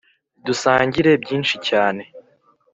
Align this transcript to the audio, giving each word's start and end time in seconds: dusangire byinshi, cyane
dusangire 0.45 1.11
byinshi, 1.23 1.55
cyane 1.67 2.03